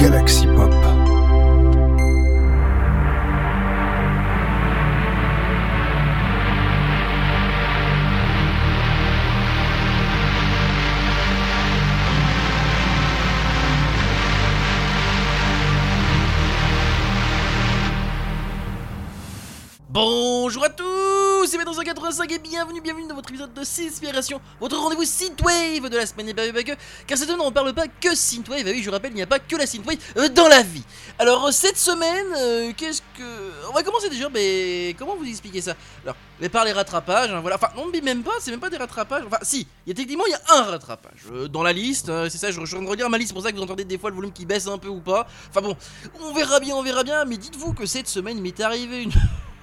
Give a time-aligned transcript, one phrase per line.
[0.00, 0.49] Galaxy
[23.54, 26.72] de Synspiration, votre rendez-vous Synthwave de la semaine et pas, pas que,
[27.06, 29.22] car cette semaine on ne parle pas que Synthwave, ah oui je rappelle il n'y
[29.22, 30.84] a pas que la Synthwave euh, dans la vie.
[31.18, 33.68] Alors euh, cette semaine, euh, qu'est-ce que...
[33.68, 35.74] On va commencer déjà, mais comment vous expliquer ça?
[36.04, 38.70] Alors, mais par les rattrapages, hein, voilà, enfin non mais même pas, c'est même pas
[38.70, 41.72] des rattrapages, enfin si, il y a techniquement il y a un rattrapage dans la
[41.72, 43.62] liste, c'est ça, je, je viens de relire ma liste, c'est pour ça que vous
[43.62, 45.76] entendez des fois le volume qui baisse un peu ou pas, enfin bon,
[46.20, 49.12] on verra bien, on verra bien, mais dites-vous que cette semaine m'est arrivé une...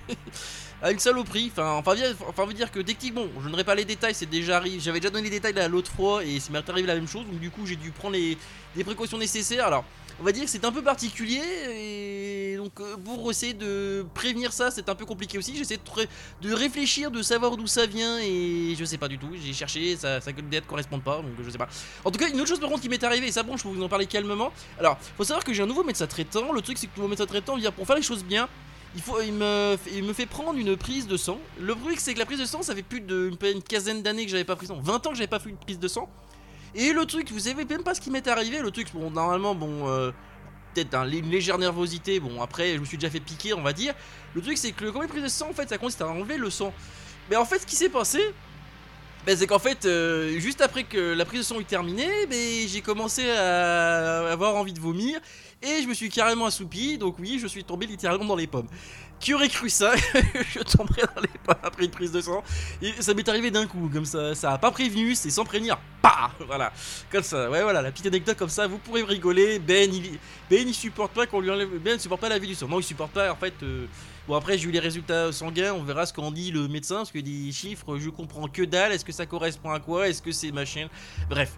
[0.81, 1.52] à une saloperie.
[1.52, 1.95] Enfin, enfin,
[2.27, 4.80] enfin, veut dire que techniquement, je donnerai pas les détails, c'est déjà arrivé.
[4.80, 7.26] J'avais déjà donné les détails l'autre fois et ça m'est arrivé la même chose.
[7.26, 8.38] Donc du coup, j'ai dû prendre les,
[8.84, 9.66] précautions nécessaires.
[9.66, 9.84] Alors,
[10.20, 14.51] on va dire que c'est un peu particulier et donc euh, pour essayer de prévenir
[14.51, 15.55] ça, c'est un peu compliqué aussi.
[15.55, 15.79] J'essaie
[16.41, 19.29] de, réfléchir, de savoir d'où ça vient et je sais pas du tout.
[19.44, 21.68] J'ai cherché, ça, ça ne correspond pas, donc je sais pas.
[22.04, 23.63] En tout cas, une autre chose par contre qui m'est arrivé, et ça bon, je
[23.63, 24.51] peux vous en parler calmement.
[24.79, 26.51] Alors, faut savoir que j'ai un nouveau médecin traitant.
[26.51, 28.48] Le truc, c'est que nouveau médecin traitant vient pour faire les choses bien
[28.98, 31.37] il, faut, il, me, il me fait prendre une prise de sang.
[31.59, 34.26] Le truc, c'est que la prise de sang, ça fait plus d'une une quinzaine d'années
[34.26, 34.79] que j'avais pas pris de sang.
[34.81, 36.09] 20 ans que j'avais pas fait une prise de sang.
[36.73, 38.59] Et le truc, vous savez même pas ce qui m'est arrivé.
[38.59, 40.12] Le truc, bon, normalement, bon, euh,
[40.73, 42.20] peut-être un, une légère nervosité.
[42.20, 43.93] Bon, après, je me suis déjà fait piquer, on va dire.
[44.34, 46.49] Le truc, c'est que quand prise de sang, en fait, ça consiste à enlever le
[46.49, 46.73] sang.
[47.29, 48.20] Mais en fait, ce qui s'est passé,
[49.27, 52.35] bah, c'est qu'en fait, euh, juste après que la prise de sang est terminée, bah,
[52.67, 55.20] j'ai commencé à avoir envie de vomir
[55.62, 56.98] et je me suis carrément assoupi.
[56.98, 58.68] Donc oui, je suis tombé littéralement dans les pommes.
[59.20, 59.96] Qui aurait cru ça
[60.54, 62.44] Je tomberais dans les pommes après une prise de sang.
[63.00, 64.35] Ça m'est arrivé d'un coup, comme ça.
[64.35, 65.80] Ça a pas prévenu, c'est sans prévenir.
[66.03, 66.72] Bah Voilà,
[67.12, 67.50] comme ça.
[67.50, 68.68] Ouais, voilà, la petite anecdote comme ça.
[68.68, 69.58] Vous pourrez rigoler.
[69.58, 70.19] Ben, il,
[70.50, 71.69] ben, il supporte pas qu'on lui enlève.
[71.80, 72.68] Ben, il supporte pas la vie du sang.
[72.68, 73.31] Non, il supporte pas.
[73.31, 73.53] En fait.
[73.63, 73.88] Euh...
[74.28, 77.12] Bon après j'ai eu les résultats sanguins, on verra ce qu'en dit le médecin, parce
[77.12, 80.34] que des chiffres je comprends que dalle, est-ce que ça correspond à quoi, est-ce que
[80.34, 80.90] c'est machin,
[81.29, 81.53] bref.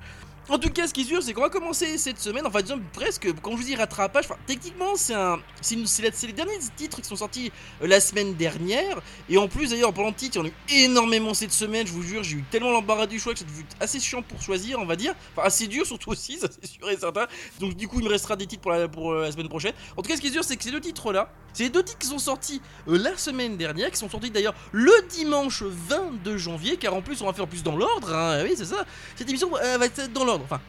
[0.50, 2.82] En tout cas, ce qui est sûr, c'est qu'on va commencer cette semaine, enfin disons
[2.94, 7.52] presque, quand je vous dis rattrapage, techniquement c'est les derniers titres qui sont sortis
[7.84, 9.00] euh, la semaine dernière,
[9.30, 11.52] et en plus d'ailleurs en parlant de titres, il y en a eu énormément cette
[11.52, 14.24] semaine, je vous jure, j'ai eu tellement l'embarras du choix que c'est devenu assez chiant
[14.24, 17.28] pour choisir, on va dire, enfin assez dur surtout aussi, ça c'est sûr et certain,
[17.60, 19.74] donc du coup il me restera des titres pour euh, la semaine prochaine.
[19.98, 21.70] En tout cas, ce qui est sûr, c'est que ces deux titres là, c'est les
[21.70, 25.62] deux titres qui sont sortis euh, la semaine dernière, qui sont sortis d'ailleurs le dimanche
[25.62, 28.84] 22 janvier, car en plus on va faire plus dans l'ordre, hein, oui c'est ça,
[29.16, 30.62] cette émission va être dans l'ordre, enfin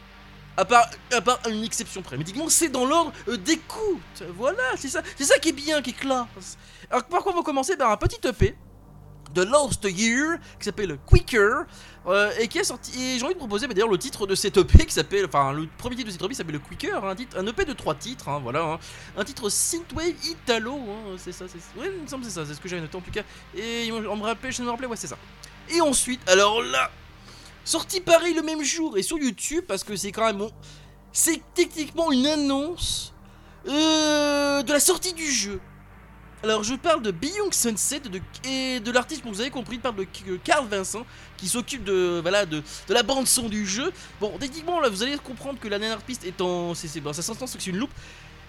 [0.57, 2.17] à part, à part une exception près.
[2.17, 4.23] Mais c'est dans l'ordre euh, d'écoute.
[4.35, 6.57] Voilà, c'est ça, c'est ça qui est bien, qui est classe.
[6.89, 7.77] Alors, par quoi on va commencer?
[7.77, 8.55] Par un petit EP
[9.33, 11.63] de Last Year qui s'appelle Quicker
[12.05, 12.91] euh, et qui est sorti.
[13.01, 15.25] Et j'ai envie de proposer bah, d'ailleurs le titre de cet EP qui s'appelle.
[15.25, 18.27] Enfin, le premier titre de cet EP s'appelle Quicker, un, titre, EP de trois titres,
[18.29, 18.63] hein, voilà.
[18.63, 18.79] Hein,
[19.17, 22.53] un titre Synthwave Italo, hein, c'est ça, c'est Ouais, il me semble c'est ça, c'est
[22.53, 23.23] ce que j'avais noté en tout cas.
[23.55, 25.17] Et on me rappelait, je me rappelais, ouais, c'est ça.
[25.69, 26.91] Et ensuite, alors là,
[27.63, 30.51] Sorti pareil le même jour et sur YouTube parce que c'est quand même bon.
[31.13, 33.13] C'est techniquement une annonce
[33.67, 35.59] euh, de la sortie du jeu.
[36.43, 38.01] Alors je parle de Beyond Sunset
[38.45, 40.07] et de l'artiste, vous avez compris, il parle de
[40.43, 41.05] Carl Vincent
[41.37, 43.91] qui s'occupe de, voilà, de, la bande son du jeu.
[44.19, 46.73] Bon, techniquement là vous allez comprendre que la nanarpiste est en...
[46.73, 47.91] C'est, bon, ça s'entend c'est une loupe.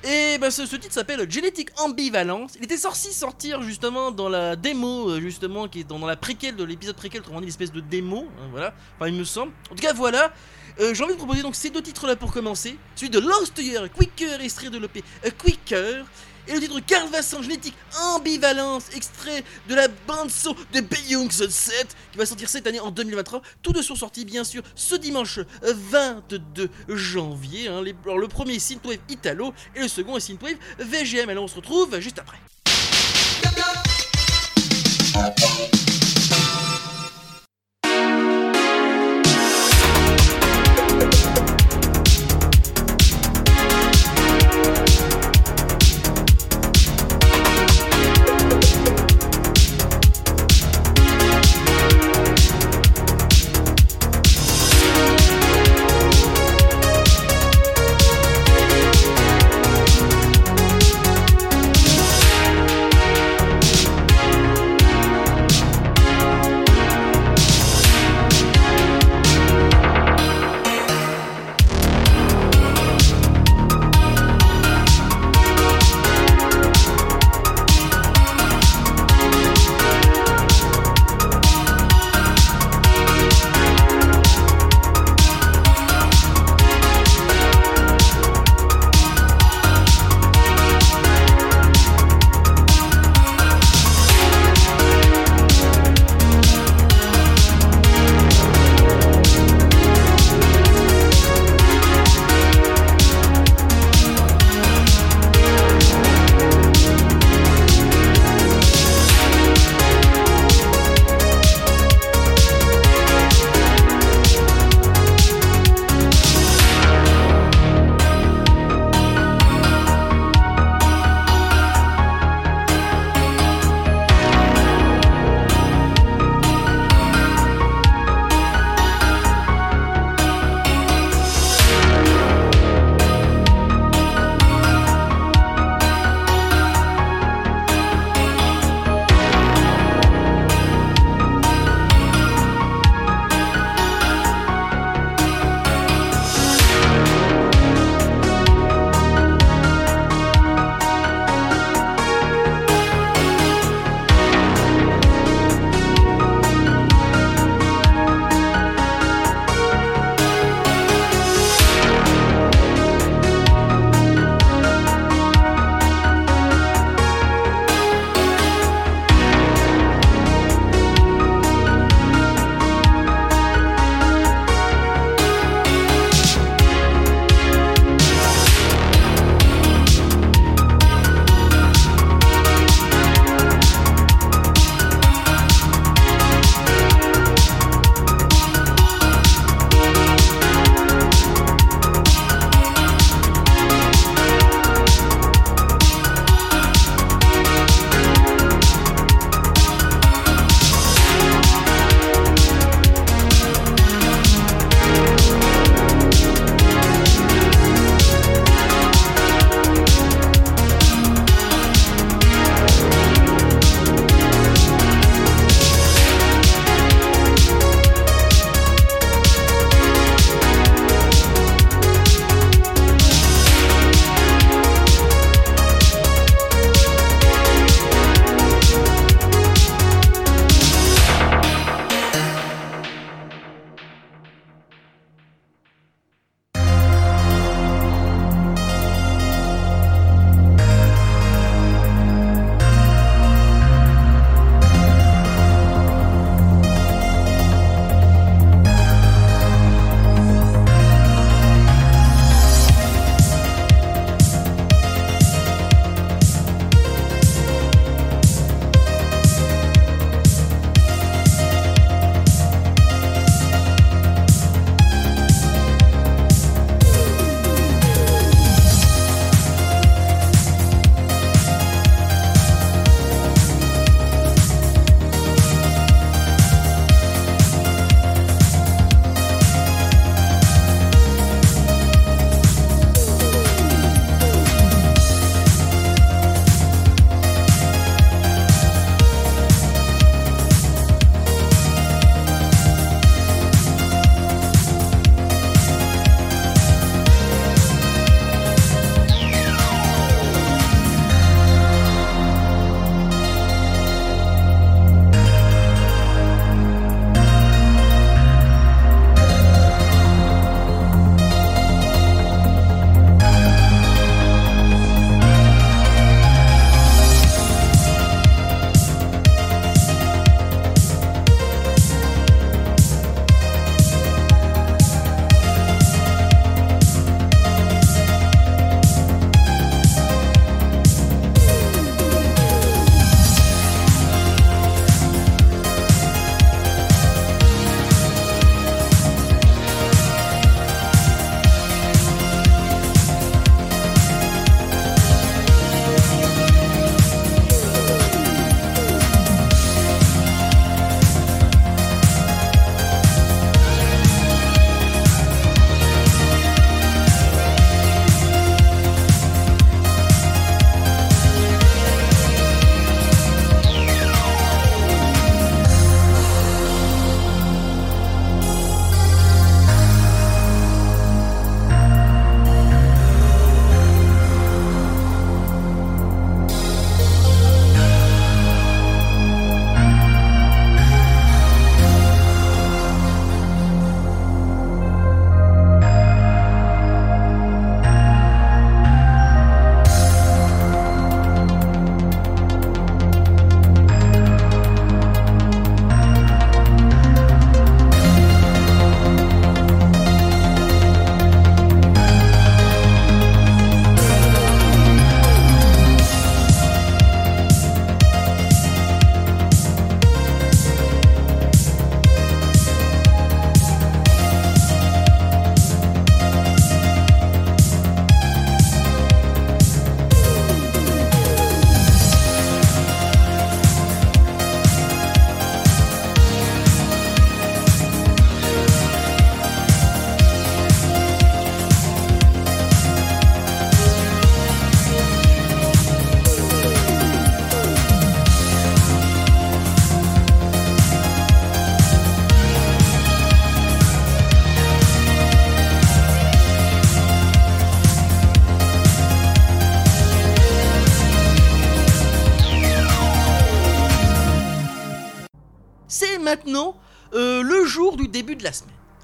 [0.05, 2.55] Et ben ce, titre s'appelle Genetic Ambivalence.
[2.59, 6.57] Il était sorti sortir justement dans la démo, euh, justement, qui est dans, la préquelle
[6.57, 8.75] de l'épisode préquel, autrement dit, l'espèce de démo, hein, voilà.
[8.97, 9.53] Enfin, il me semble.
[9.71, 10.33] En tout cas, voilà.
[10.81, 12.77] Euh, J'ai envie de proposer donc ces deux titres-là pour commencer.
[12.97, 15.05] Celui de Lost Year, Quicker, extrait de l'EP
[15.39, 16.05] Quicker.
[16.49, 21.87] Et le titre Carl Vincent Génétique Ambivalence, extrait de la bande son de Beyond Sunset,
[22.11, 23.43] qui va sortir cette année en 2023.
[23.63, 27.69] Tous deux sont sortis bien sûr ce dimanche 22 janvier.
[27.69, 27.83] Hein.
[28.05, 31.29] Alors le premier est Synthwave Italo et le second est Synthwave VGM.
[31.29, 32.39] Alors on se retrouve juste après.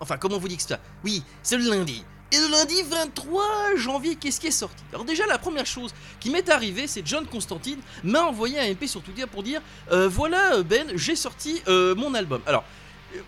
[0.08, 2.02] Enfin, comment vous dit que ça Oui, c'est le lundi.
[2.32, 4.82] Et le lundi 23 janvier, qu'est-ce qui est sorti?
[4.90, 8.86] Alors déjà, la première chose qui m'est arrivée, c'est John Constantine m'a envoyé un MP
[8.86, 9.60] sur Twitter pour dire
[9.92, 12.40] euh, voilà Ben, j'ai sorti euh, mon album.
[12.46, 12.64] Alors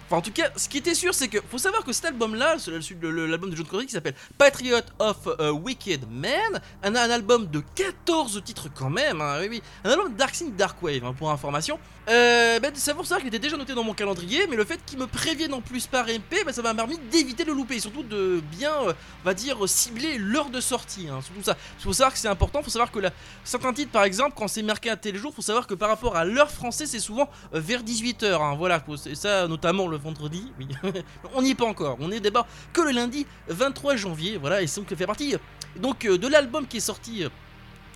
[0.07, 2.57] Enfin, en tout cas, ce qui était sûr, c'est que faut savoir que cet album-là,
[3.03, 5.27] l'album de John Cody qui s'appelle Patriot of
[5.63, 10.15] Wicked Man, un, un, album de 14 titres quand même, hein, oui, oui, un album
[10.15, 11.79] Dark Sync Dark Wave, hein, pour information.
[12.11, 14.99] Euh, ben, ça savoir qu'il était déjà noté dans mon calendrier, mais le fait qu'il
[14.99, 18.03] me prévienne en plus par MP, ben, ça m'a permis d'éviter de louper, et surtout
[18.03, 21.07] de bien, euh, on va dire, cibler l'heure de sortie.
[21.09, 21.57] Hein, surtout ça.
[21.79, 23.13] Il faut savoir que c'est important, il faut savoir que la,
[23.45, 25.89] certains titres, par exemple, quand c'est marqué à tel jour, il faut savoir que par
[25.89, 28.43] rapport à l'heure française, c'est souvent euh, vers 18h.
[28.43, 28.83] Hein, voilà,
[29.15, 30.51] ça notamment le vendredi.
[31.35, 34.67] On n'y est pas encore, on est d'abord que le lundi 23 janvier, voilà, et
[34.67, 35.37] donc ça fait partie
[35.77, 37.25] donc de l'album qui est sorti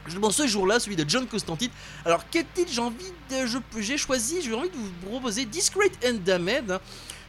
[0.06, 1.70] Justement ce jour-là, celui de John Constantine.
[2.04, 6.18] Alors quel titre j'ai envie de, j'ai choisi, j'ai envie de vous proposer Discreet and
[6.25, 6.78] Damned.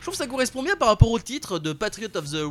[0.06, 2.44] Je trouve que ça correspond bien par rapport au titre de Patriot of the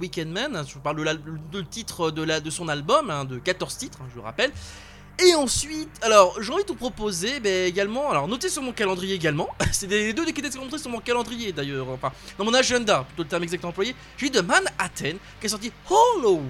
[0.00, 0.64] Weekend Man.
[0.68, 1.04] Je parle
[1.50, 4.52] de, titre de, la, de son album, hein, de 14 titres, hein, je le rappelle.
[5.18, 9.14] Et ensuite, alors j'ai envie de vous proposer ben, également, alors notez sur mon calendrier
[9.14, 13.22] également, c'est les deux qui étaient sur mon calendrier d'ailleurs, enfin dans mon agenda, plutôt
[13.22, 15.70] le terme exact employé, j'ai de Manhattan qui est sorti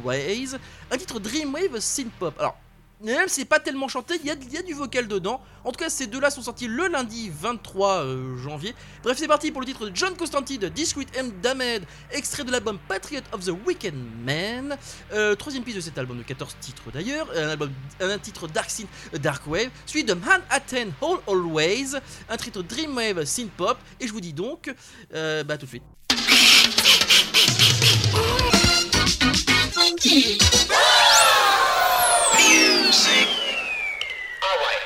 [0.05, 0.51] Ways,
[0.91, 2.39] un titre Dreamwave Synthpop.
[2.39, 2.57] Alors
[3.03, 5.41] même c'est pas tellement chanté, il y a, du vocal dedans.
[5.65, 8.75] En tout cas, ces deux-là sont sortis le lundi 23 euh, janvier.
[9.03, 11.33] Bref, c'est parti pour le titre de John Constantine, Discreet M.
[11.43, 14.77] Damed, extrait de l'album Patriot of the Weekend Man.
[15.13, 17.29] Euh, troisième piste de cet album de 14 titres d'ailleurs,
[18.01, 18.85] un, titre Dark Sin,
[19.21, 21.97] Dark Wave, suivi de Man Atten All Always,
[22.29, 24.73] un titre Dreamwave Synth Pop, et je vous dis donc,
[25.15, 25.83] euh, bah tout de suite.
[32.49, 33.29] music.
[34.43, 34.82] All right.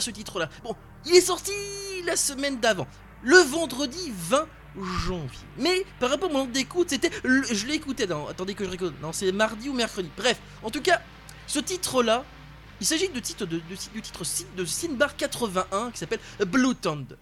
[0.00, 0.74] Ce titre-là, bon,
[1.06, 1.52] il est sorti
[2.04, 2.86] la semaine d'avant,
[3.22, 4.46] le vendredi 20
[5.06, 5.46] janvier.
[5.58, 7.10] Mais par rapport à mon d'écoute, c'était.
[7.24, 8.28] Je dans.
[8.28, 8.94] Attendez que je récolte.
[9.02, 10.10] Non, c'est mardi ou mercredi.
[10.16, 11.00] Bref, en tout cas,
[11.46, 12.24] ce titre-là,
[12.80, 14.22] il s'agit de titre de, du titre
[14.56, 17.16] de Sinbar 81 qui s'appelle Blue Thunder.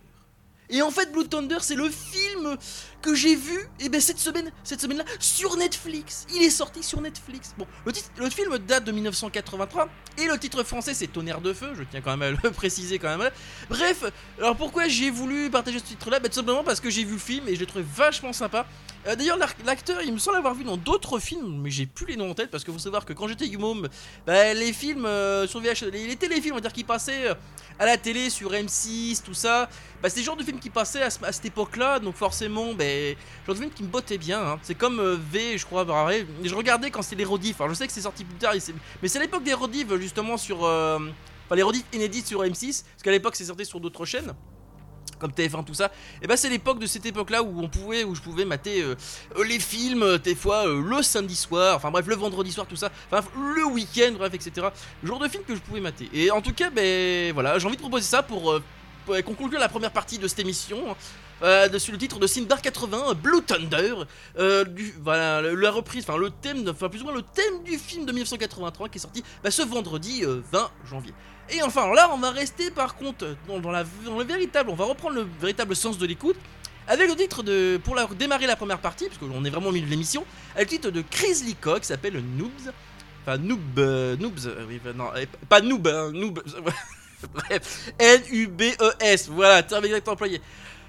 [0.70, 2.56] Et en fait, Blue Thunder, c'est le film
[3.02, 6.26] que j'ai vu eh ben, cette semaine, cette semaine-là sur Netflix.
[6.34, 7.54] Il est sorti sur Netflix.
[7.56, 11.68] Bon, le, le, film date de 1983 et le titre français c'est Tonnerre de feu.
[11.76, 13.30] Je tiens quand même à le préciser quand même.
[13.68, 14.04] Bref,
[14.38, 16.18] alors pourquoi j'ai voulu partager ce titre-là?
[16.18, 18.66] Bah, Tout simplement parce que j'ai vu le film et je l'ai trouvé vachement sympa.
[19.06, 22.16] Euh, d'ailleurs, l'acteur, il me semble avoir vu dans d'autres films, mais j'ai plus les
[22.16, 23.88] noms en tête parce qu'il faut savoir que quand j'étais môme,
[24.26, 27.34] bah, les films euh, sur VH, les, les téléfilms, on va dire, qui passaient euh,
[27.78, 29.68] à la télé sur M6, tout ça,
[30.02, 32.84] bah, c'est le genre de film qui passait à, cette époque-là, donc forcément, bah,
[33.46, 34.40] genre de film qui me bottait bien.
[34.40, 34.58] Hein.
[34.62, 36.08] C'est comme V, je crois, bah,
[36.42, 37.60] je regardais quand c'était les rediffs.
[37.60, 38.54] Alors je sais que c'est sorti plus tard,
[39.02, 43.10] mais c'est l'époque des rediffs justement sur, enfin les rediffs inédits sur M6, parce qu'à
[43.10, 44.34] l'époque c'est sorti sur d'autres chaînes
[45.18, 45.90] comme TF1 tout ça
[46.22, 48.82] et bah c'est l'époque de cette époque là où on pouvait où je pouvais mater
[48.82, 48.94] euh,
[49.36, 52.76] euh, les films euh, des fois le samedi soir enfin bref le vendredi soir tout
[52.76, 54.68] ça enfin le week-end bref etc
[55.02, 57.66] le genre de film que je pouvais mater et en tout cas ben voilà j'ai
[57.66, 58.60] envie de proposer ça pour,
[59.24, 60.96] conclure la première partie de cette émission.
[61.42, 63.94] Euh, dessus le titre de Sinbar 80, Blue Thunder,
[64.68, 68.06] du, voilà, la reprise, enfin le thème, enfin plus ou moins le thème du film
[68.06, 71.12] de 1983 qui est sorti bah, ce vendredi 20 janvier.
[71.50, 75.16] Et enfin, là, on va rester par contre dans, la, le véritable, on va reprendre
[75.16, 76.36] le véritable sens de l'écoute.
[76.88, 77.80] Avec le titre de.
[77.82, 80.76] Pour démarrer la première partie, parce qu'on est vraiment au milieu de l'émission, avec le
[80.76, 82.72] titre de Chris Leacock qui s'appelle Noobs.
[83.22, 83.78] Enfin, Noob.
[83.78, 84.46] Euh, noobs.
[84.46, 86.42] Euh, oui, non, euh, pas Noob, hein, Noob.
[87.34, 90.40] Bref, N-U-B-E-S, voilà, terme exact employé.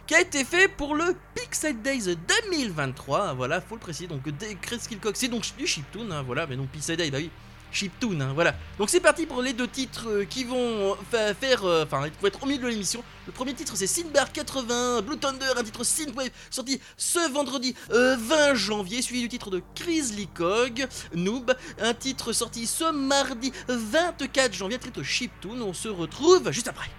[0.06, 2.16] Qui a été fait pour le Pixel Days
[2.50, 4.08] 2023, voilà, faut le préciser.
[4.08, 4.22] Donc,
[4.62, 7.30] Chris Leacock, c'est donc du chiptune, hein, voilà, mais donc Pixel Days, bah oui
[7.78, 8.56] chiptune, hein, voilà.
[8.80, 12.46] Donc c'est parti pour les deux titres euh, qui vont faire, euh, enfin, être au
[12.48, 13.04] milieu de l'émission.
[13.28, 17.96] Le premier titre c'est Sinbar 80, Blue Thunder, un titre Synthwave sorti ce vendredi 20
[17.96, 24.54] euh, janvier, suivi du titre de Grizzly Cog, Noob, un titre sorti ce mardi 24
[24.54, 25.62] janvier, titre chiptune.
[25.62, 26.90] On se retrouve juste après.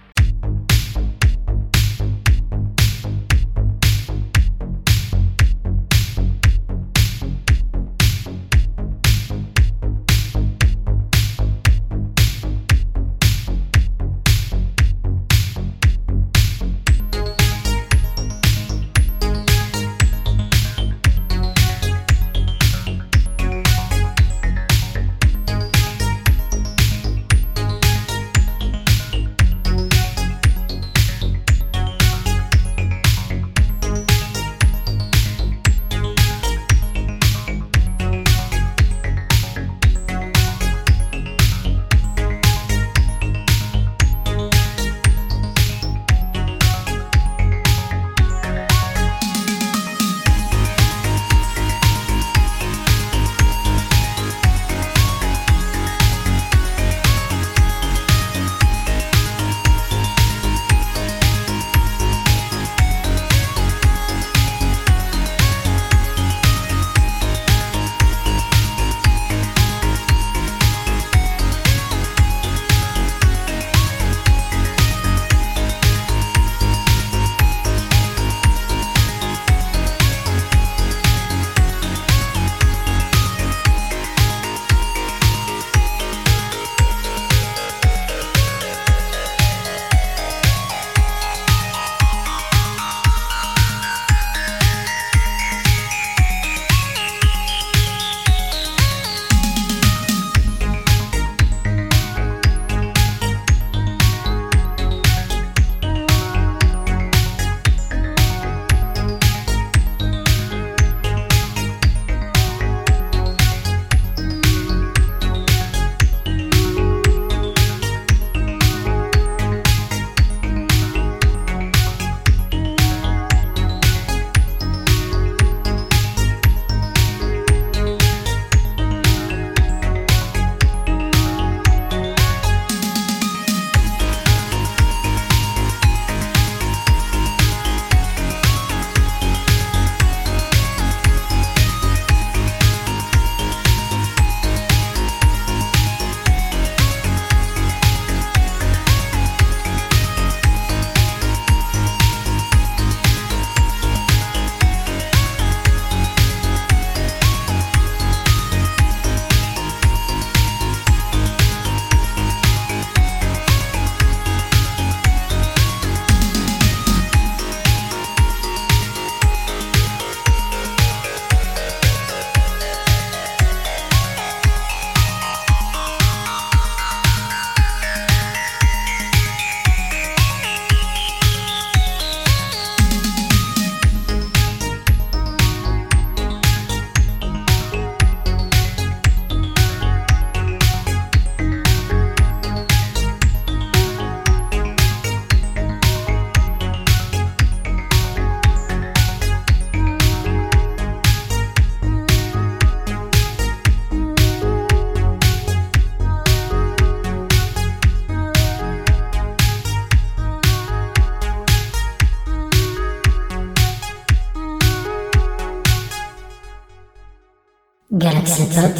[218.29, 218.71] Galaxy Pop.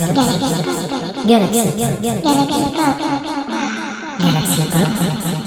[1.26, 1.72] Galaxy
[2.76, 3.00] Pop.
[4.20, 5.39] Galaxy Pop.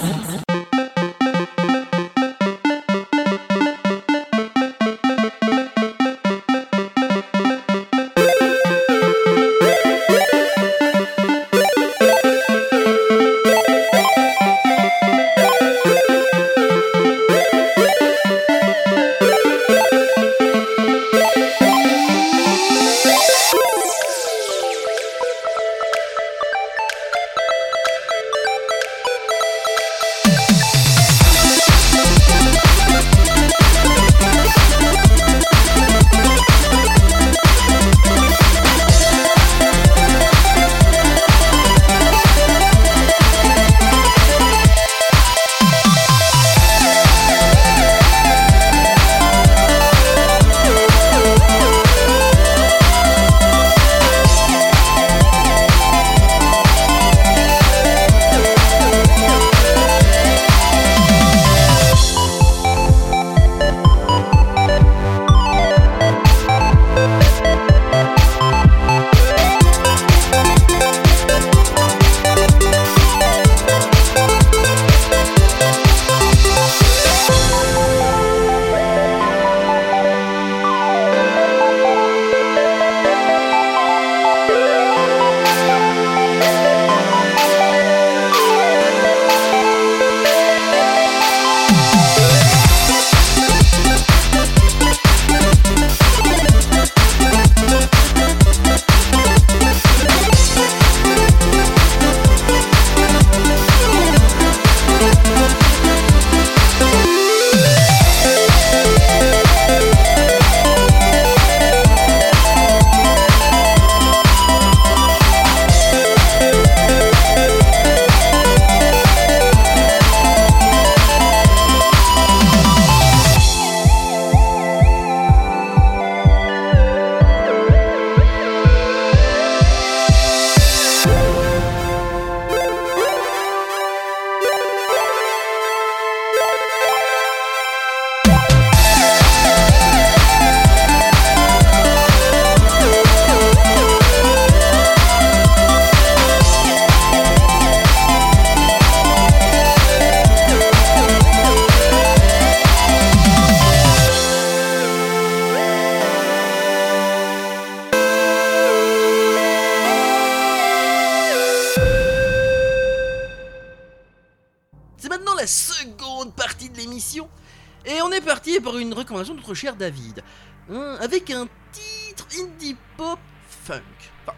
[169.55, 170.23] Cher David.
[170.71, 173.83] Hein, avec un titre indie pop funk.
[174.27, 174.37] Enfin,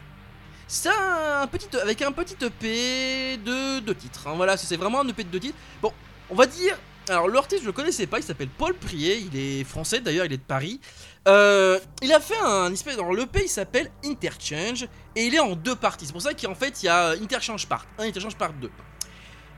[0.66, 4.26] c'est un petit, avec un petit EP de deux titres.
[4.28, 4.34] hein.
[4.36, 5.58] Voilà, c'est vraiment un EP de deux titres.
[5.82, 5.92] Bon,
[6.30, 6.78] on va dire.
[7.10, 10.32] Alors, l'artiste, je le connaissais pas, il s'appelle Paul Prier, il est français d'ailleurs, il
[10.32, 10.80] est de Paris.
[11.28, 12.96] Euh, il a fait un espèce.
[12.96, 16.06] Dans l'EP, il s'appelle Interchange, et il est en deux parties.
[16.06, 18.70] C'est pour ça qu'en fait, il y a Interchange Part 1, Interchange Part 2.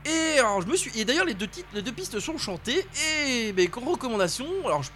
[0.05, 2.85] Et alors je me suis et d'ailleurs les deux titres, les deux pistes sont chantées
[3.27, 4.89] et ben comme recommandation, alors je,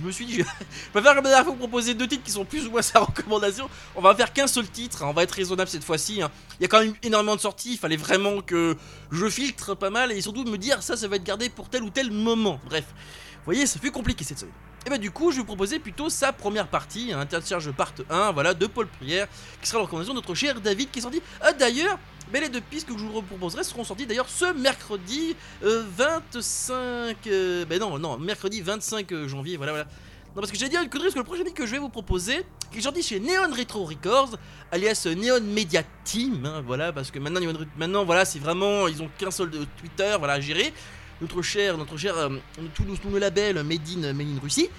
[0.00, 2.30] je me suis dit je vais faire comme la dernière fois proposer deux titres qui
[2.30, 3.68] sont plus ou moins sa recommandation.
[3.94, 6.22] On va faire qu'un seul titre, hein, on va être raisonnable cette fois-ci.
[6.22, 6.30] hein.
[6.58, 8.76] Il y a quand même énormément de sorties, il fallait vraiment que
[9.10, 11.82] je filtre pas mal et surtout me dire ça ça va être gardé pour tel
[11.82, 12.60] ou tel moment.
[12.66, 14.54] Bref, vous voyez ça fait compliqué cette semaine.
[14.86, 17.92] Et bah du coup je vais vous proposer plutôt sa première partie, un Intercharge part
[18.08, 19.28] 1, voilà, de Paul Prière,
[19.60, 21.20] qui sera la recommandation de notre cher David qui est sorti.
[21.42, 21.98] Ah d'ailleurs,
[22.32, 27.16] mais les deux pistes que je vous proposerai seront sorties d'ailleurs ce mercredi euh, 25.
[27.26, 29.86] euh, ben non, non, mercredi 25 janvier, voilà, voilà.
[30.34, 31.78] Non, parce que j'ai dit une connerie, parce que le prochain titre que je vais
[31.78, 34.36] vous proposer, qui est sorti chez Neon Retro Records,
[34.70, 37.40] alias Neon Media Team, hein, voilà, parce que maintenant,
[37.76, 40.72] maintenant voilà, c'est vraiment, ils ont qu'un seul de Twitter, voilà, à gérer.
[41.20, 42.28] Notre cher, notre cher, euh,
[42.74, 44.70] tout, tout le label Made in, Made in Russie.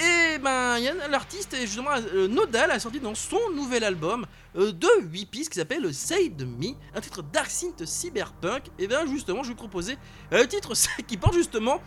[0.00, 0.78] Et ben,
[1.10, 4.26] l'artiste, justement, euh, Nodal a sorti dans son nouvel album
[4.56, 8.64] euh, de 8 pistes qui s'appelle Save Me, un titre Dark Synth Cyberpunk.
[8.78, 9.96] Et bien, justement, je vais vous proposer
[10.32, 10.72] euh, le titre
[11.06, 11.80] qui porte justement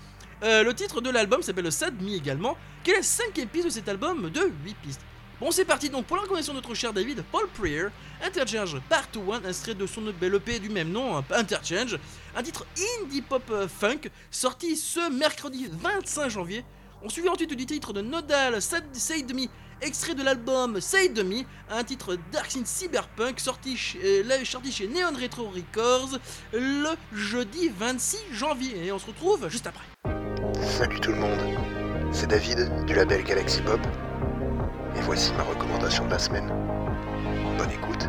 [0.44, 3.72] euh, le titre de l'album, s'appelle Sad Me également, qui est la cinquième piste de
[3.72, 5.02] cet album de 8 pistes.
[5.40, 7.88] Bon, c'est parti donc pour la reconnaissance de notre cher David, Paul Prier,
[8.24, 12.00] Interchange Part 1, extrait de son EP du même nom, hein, Interchange,
[12.36, 12.66] un titre
[13.02, 16.64] indie pop euh, funk, sorti ce mercredi 25 janvier.
[17.04, 19.48] On suivit ensuite du titre de Nodal, Save Me,
[19.82, 24.88] extrait de l'album Save Me, un titre Dark Synth Cyberpunk, sorti chez, euh, sorti chez
[24.88, 26.18] Neon Retro Records
[26.54, 28.88] le jeudi 26 janvier.
[28.88, 29.86] Et on se retrouve juste après.
[30.60, 31.40] Salut tout le monde,
[32.12, 33.80] c'est David du label Galaxy Pop.
[34.96, 36.48] Et voici ma recommandation de la semaine.
[37.60, 38.08] Bonne écoute.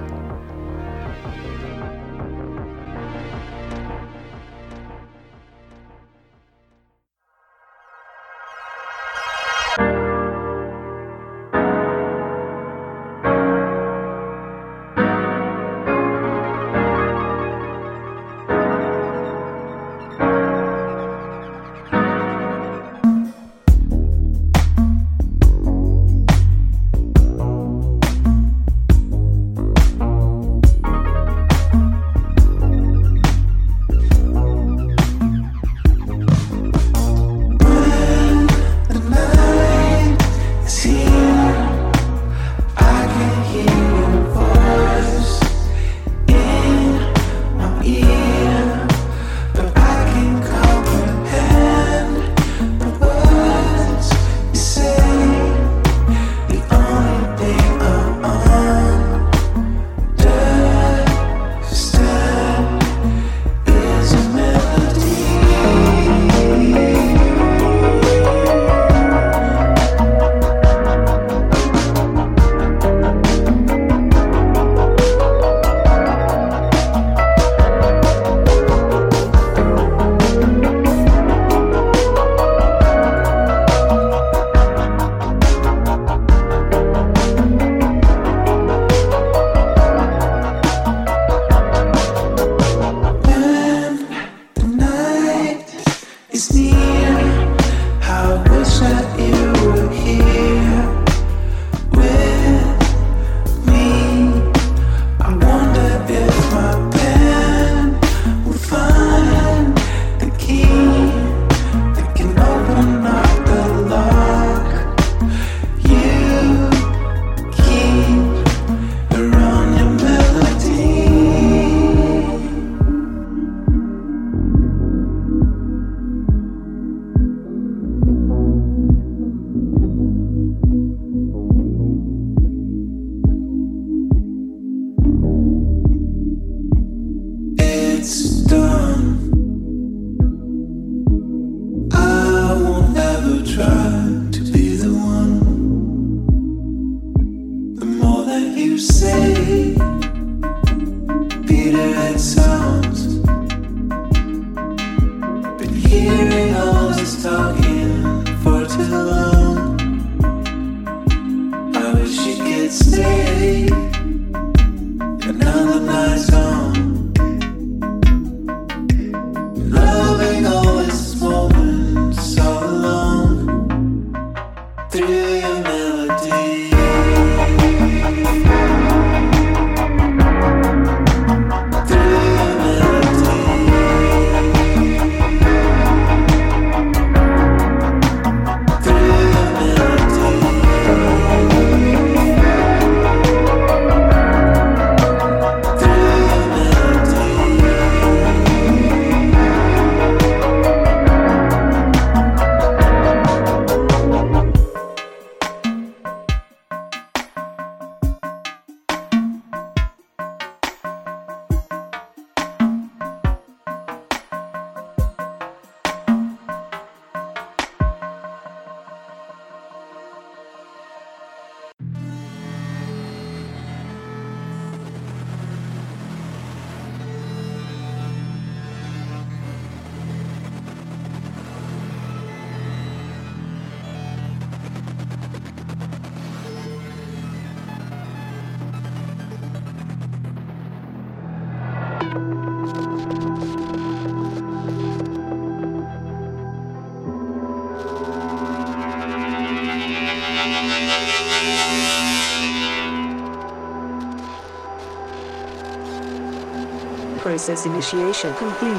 [257.66, 258.70] Initiation complete.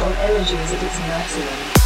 [0.00, 1.81] All energies at its maximum.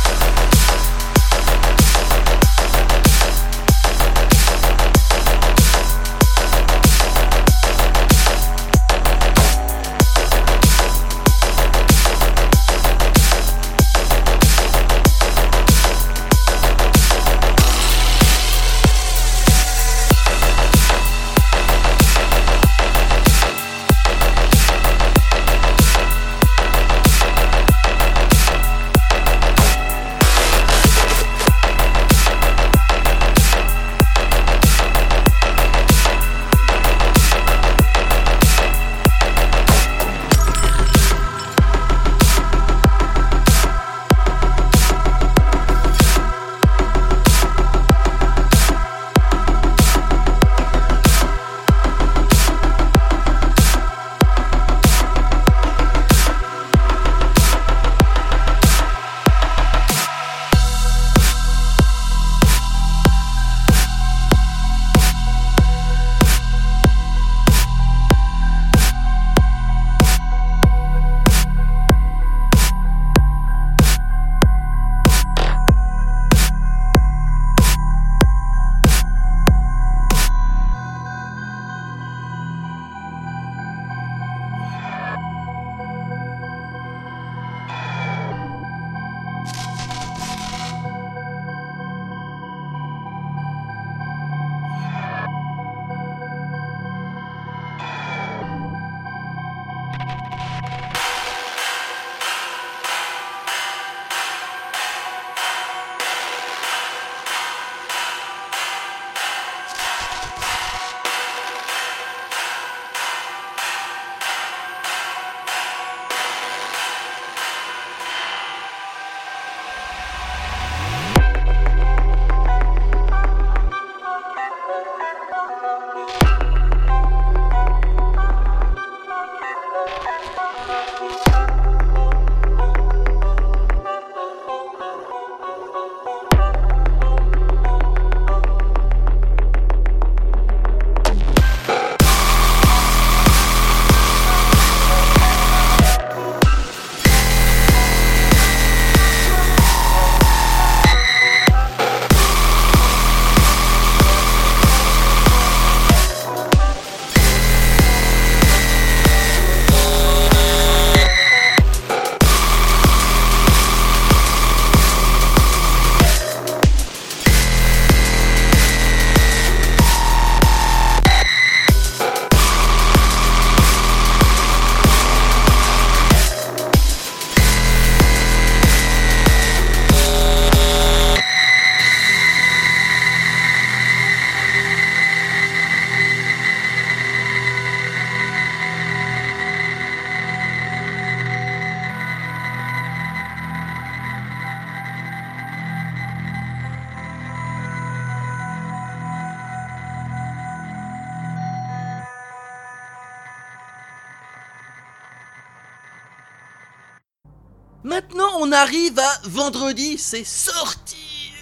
[209.24, 211.32] Vendredi, c'est sorti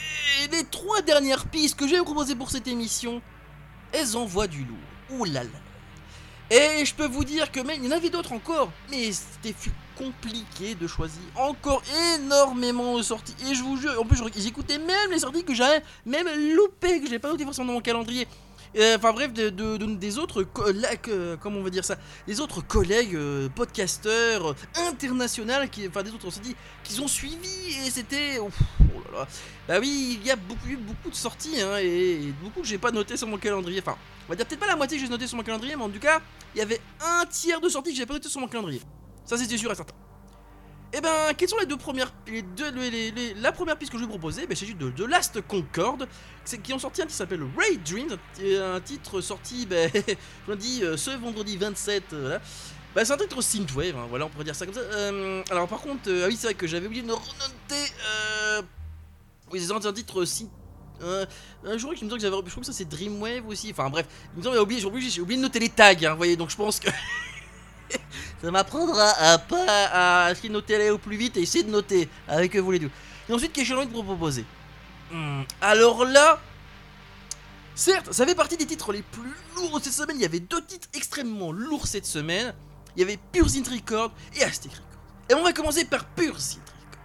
[0.43, 3.23] Et les trois dernières pistes que vous proposer pour cette émission,
[3.93, 4.79] elles envoient du lourd.
[5.11, 5.51] Ouh là là.
[6.51, 9.55] Et je peux vous dire que même, il y en avait d'autres encore, mais c'était
[9.97, 11.23] compliqué de choisir.
[11.37, 11.83] Encore
[12.17, 13.35] énormément de sorties.
[13.49, 17.09] Et je vous jure, en plus, j'écoutais même les sorties que j'avais même loupées, que
[17.09, 18.29] j'ai pas noté forcément dans mon calendrier.
[18.77, 21.85] Euh, Enfin bref, de, de- de- des autres, co- la- que- comment on va dire
[21.85, 21.97] ça,
[22.27, 24.55] des autres collègues euh, podcasteurs euh,
[24.89, 25.53] internationaux,
[25.89, 27.37] enfin des autres sorties, qu'ils ont suivi
[27.87, 29.29] et c'était, ouf, oh là là.
[29.69, 32.67] Bah oui, il y a beaucoup, eu beaucoup de sorties hein, et, et beaucoup que
[32.67, 33.81] j'ai pas noté sur mon calendrier.
[33.81, 33.97] Enfin,
[34.27, 35.89] on va dire peut-être pas la moitié que j'ai noté sur mon calendrier, mais en
[35.91, 36.21] tout cas,
[36.55, 38.83] il y avait un tiers de sorties que j'ai pas noté sur mon calendrier.
[39.25, 39.95] Ça c'était sûr et certain.
[40.97, 44.13] Et ben, quelles sont les deux premières, les la première piste que je vais vous
[44.13, 46.07] proposer, ben, s'agit de The Last Concorde,
[46.63, 50.15] qui ont sorti un qui s'appelle Ray Dreams, un titre sorti, ben, je
[50.47, 52.39] vous dit, euh, ce vendredi 27, euh.
[52.95, 54.81] Bah, c'est un titre synthwave, hein, voilà, on pourrait dire ça comme ça.
[54.81, 57.93] Euh, alors par contre, ah oui, c'est vrai que j'avais oublié de renoter.
[59.53, 60.51] Oui, c'est un titre synth.
[61.03, 61.27] Euh,
[61.67, 63.71] euh, je me que j'avais, je crois que ça c'est Dreamwave aussi.
[63.71, 66.37] Enfin bref, il me semble j'ai oublié, j'ai de noter les tags, hein, vous voyez.
[66.37, 66.89] Donc je pense que
[68.43, 69.65] ça m'apprendra à pas
[70.27, 72.91] à essayer de noter au plus vite et essayer de noter avec vous les deux.
[73.29, 74.45] Et ensuite, qu'est-ce que j'ai envie de vous proposer?
[75.11, 76.41] Hmm, Alors là,
[77.75, 80.17] certes, ça fait partie des titres les plus lourds de cette semaine.
[80.17, 82.55] Il y avait deux titres extrêmement lourds cette semaine.
[82.97, 84.85] Il y avait Pure Record et Aztec Record.
[85.31, 87.03] Et on va commencer par Pure Synth Record.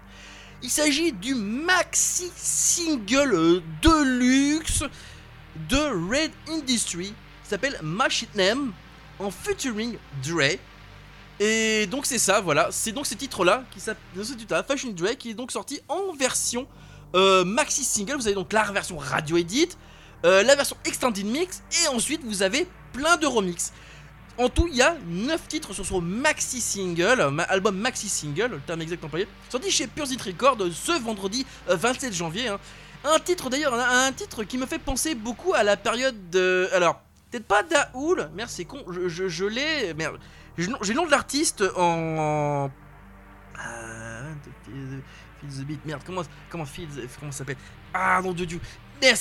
[0.61, 4.83] Il s'agit du maxi single euh, deluxe
[5.69, 5.77] de
[6.09, 7.13] Red Industry
[7.49, 8.71] s'appelle Machine Name
[9.17, 10.57] en featuring Dre.
[11.39, 15.33] Et donc c'est ça, voilà, c'est donc ce titre-là qui s'appelle Fashion Dre qui est
[15.33, 16.67] donc sorti en version
[17.15, 18.15] euh, maxi single.
[18.15, 19.69] Vous avez donc la version radio edit,
[20.25, 23.71] euh, la version extended mix et ensuite vous avez plein de remix.
[24.37, 28.59] En tout, il y a 9 titres sur son maxi single, album maxi single, le
[28.59, 32.47] terme exact employé, sorti chez Pure Zit Record ce vendredi euh, 27 janvier.
[32.49, 32.59] hein.
[33.03, 36.69] Un titre d'ailleurs, un, titre qui me fait penser beaucoup à la période de.
[36.73, 36.99] Alors,
[37.31, 39.93] peut-être pas Daoul, merde, c'est con, je, je, je l'ai.
[39.93, 40.19] Merde,
[40.63, 42.69] j'ai le nom- de l'artiste en.
[43.57, 44.21] Ah,
[44.65, 47.55] Feel the Beat, merde, comment, comment, Feel the- comment ça s'appelle?
[47.93, 48.59] Ah, non de Dieu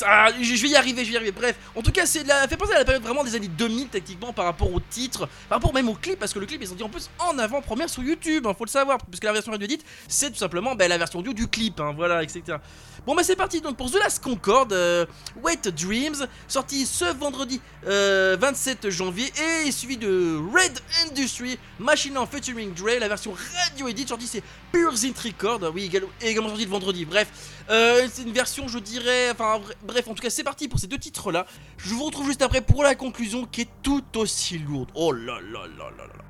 [0.06, 1.32] Ah, je, vais y arriver, je vais y arriver.
[1.32, 3.88] Bref, en tout cas, c'est la, fait penser à la période vraiment des années 2000,
[3.88, 6.66] techniquement, par rapport au titre, par rapport même au clip, parce que le clip est
[6.66, 9.64] sorti en plus en avant-première sur YouTube, hein, faut le savoir, puisque la version radio
[9.66, 12.58] edit, c'est tout simplement ben, la version audio du clip, hein, voilà, etc.
[13.06, 15.06] Bon, bah c'est parti donc pour The Last Concorde, euh,
[15.42, 19.32] Wet Dreams, sorti ce vendredi euh, 27 janvier,
[19.66, 24.42] et suivi de Red Industry, Machine en featuring Dre, la version radio edit, sorti c'est
[24.72, 27.28] Pure Zint Record, oui, égal- également sorti le vendredi, bref.
[27.70, 29.30] Euh, c'est une version, je dirais.
[29.30, 31.46] Enfin, bref, en tout cas, c'est parti pour ces deux titres-là.
[31.76, 34.90] Je vous retrouve juste après pour la conclusion qui est tout aussi lourde.
[34.94, 36.27] Oh là là là là là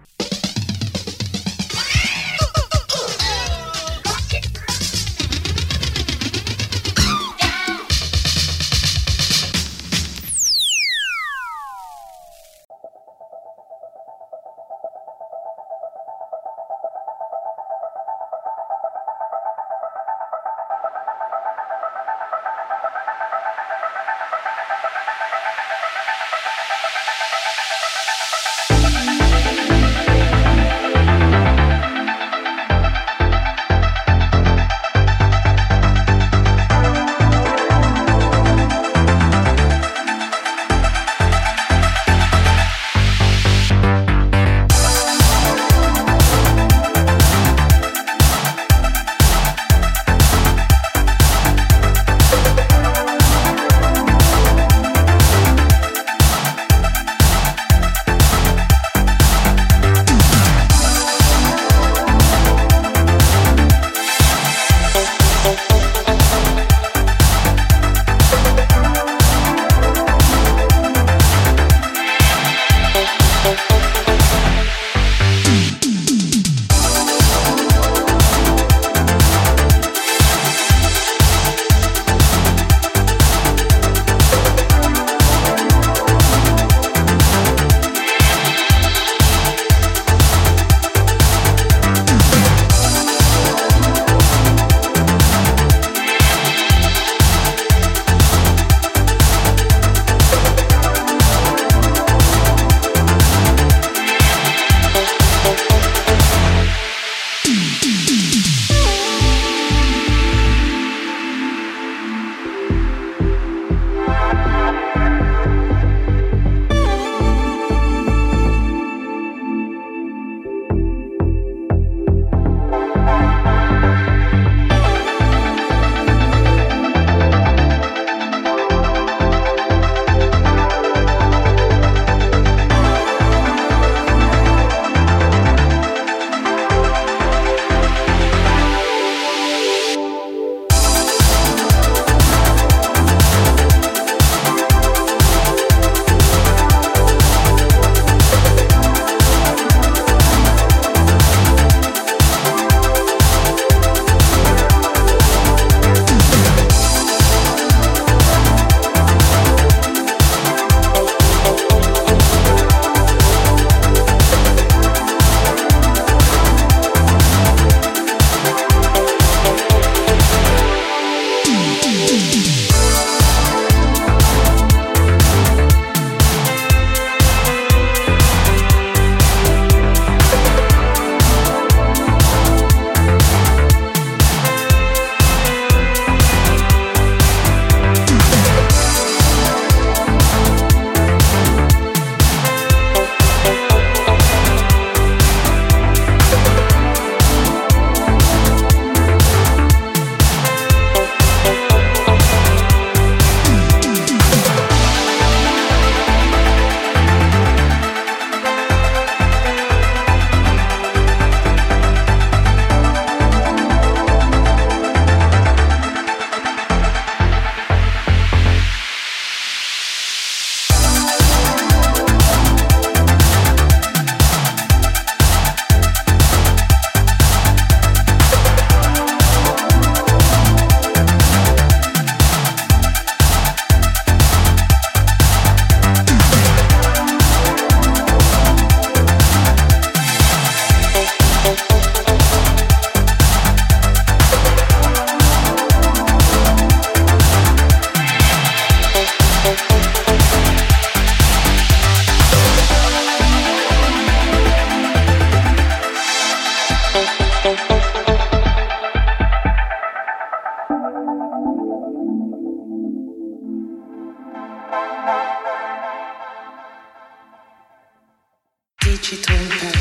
[269.08, 269.77] 一起痛苦。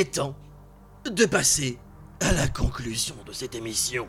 [0.00, 0.34] Est temps
[1.04, 1.78] de passer
[2.20, 4.08] à la conclusion de cette émission.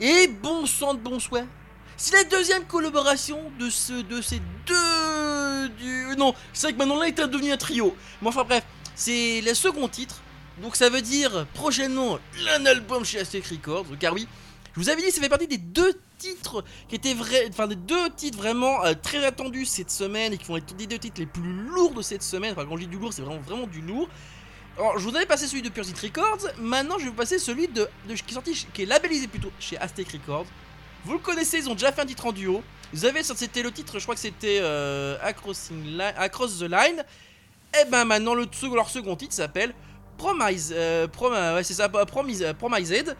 [0.00, 1.44] Et bon sang de bonsoir.
[1.98, 6.98] C'est la deuxième collaboration de ce de ces deux du non, c'est vrai que maintenant
[6.98, 7.94] là est devenu un trio.
[8.22, 8.64] Mais enfin bref,
[8.94, 10.22] c'est le second titre.
[10.62, 12.18] Donc ça veut dire prochainement
[12.56, 13.98] un album chez Aztec Records.
[14.00, 14.26] Car oui,
[14.74, 17.76] je vous avais dit ça fait partie des deux titres qui étaient vrais, enfin des
[17.76, 21.26] deux titres vraiment euh, très attendus cette semaine et qui font les deux titres les
[21.26, 22.52] plus lourds de cette semaine.
[22.52, 24.08] Enfin quand je dis du lourd, c'est vraiment vraiment du lourd.
[24.78, 27.40] Alors, je vous avais passé celui de Pure Zit Records, maintenant je vais vous passer
[27.40, 27.88] celui de,
[28.72, 30.46] qui est labellisé plutôt chez Aztec Records.
[31.04, 32.62] Vous le connaissez, ils ont déjà fait un titre en duo.
[32.92, 35.70] Vous avez, c'était le titre, je crois que c'était euh, Across
[36.60, 37.04] the Line.
[37.74, 39.74] Et ben maintenant, leur second titre s'appelle
[40.16, 40.72] Promise,
[41.12, 43.16] Prom- euh, ouais, c'est ça, Promise, euh, Promised.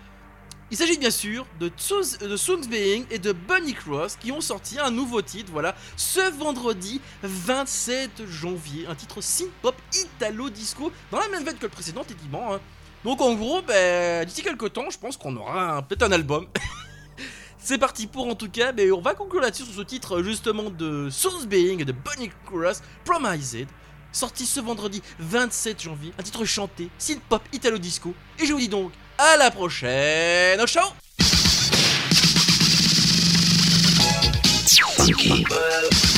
[0.70, 4.42] Il s'agit bien sûr de, Tsus- de Soon's Being et de Bunny Cross qui ont
[4.42, 8.86] sorti un nouveau titre, voilà, ce vendredi 27 janvier.
[8.86, 12.54] Un titre synth-pop italo-disco dans la même veine que le précédent, effectivement.
[12.54, 12.60] hein.
[13.04, 16.46] Donc en gros, ben, d'ici quelques temps, je pense qu'on aura peut-être un album.
[17.58, 20.68] C'est parti pour en tout cas, mais on va conclure là-dessus sur ce titre justement
[20.70, 23.66] de Source Being et de Bunny Cross, Promised,
[24.12, 28.14] sorti ce vendredi 27 janvier, un titre chanté, synth-pop italo-disco.
[28.38, 30.66] Et je vous dis donc à la prochaine, au
[35.08, 36.17] Every